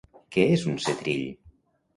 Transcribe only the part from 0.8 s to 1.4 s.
setrill?